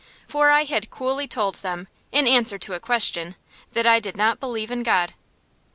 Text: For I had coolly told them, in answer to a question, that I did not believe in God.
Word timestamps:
For 0.27 0.49
I 0.49 0.63
had 0.63 0.89
coolly 0.89 1.27
told 1.27 1.57
them, 1.61 1.87
in 2.11 2.27
answer 2.27 2.57
to 2.57 2.73
a 2.73 2.79
question, 2.79 3.35
that 3.73 3.85
I 3.85 3.99
did 3.99 4.17
not 4.17 4.39
believe 4.39 4.71
in 4.71 4.81
God. 4.81 5.13